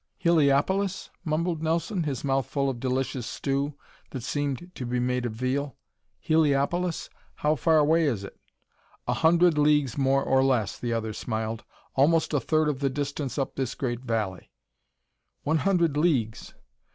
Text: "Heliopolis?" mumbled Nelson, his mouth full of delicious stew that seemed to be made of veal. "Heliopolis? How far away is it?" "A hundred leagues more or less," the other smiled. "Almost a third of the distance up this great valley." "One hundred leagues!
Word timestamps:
"Heliopolis?" 0.17 1.11
mumbled 1.23 1.61
Nelson, 1.61 2.01
his 2.05 2.23
mouth 2.23 2.47
full 2.47 2.71
of 2.71 2.79
delicious 2.79 3.27
stew 3.27 3.75
that 4.09 4.23
seemed 4.23 4.71
to 4.73 4.83
be 4.83 4.99
made 4.99 5.27
of 5.27 5.33
veal. 5.33 5.77
"Heliopolis? 6.19 7.07
How 7.35 7.53
far 7.55 7.77
away 7.77 8.05
is 8.05 8.23
it?" 8.23 8.35
"A 9.07 9.13
hundred 9.13 9.59
leagues 9.59 9.99
more 9.99 10.23
or 10.23 10.43
less," 10.43 10.79
the 10.79 10.91
other 10.91 11.13
smiled. 11.13 11.65
"Almost 11.93 12.33
a 12.33 12.39
third 12.39 12.67
of 12.67 12.79
the 12.79 12.89
distance 12.89 13.37
up 13.37 13.53
this 13.55 13.75
great 13.75 13.99
valley." 13.99 14.49
"One 15.43 15.59
hundred 15.59 15.95
leagues! 15.95 16.55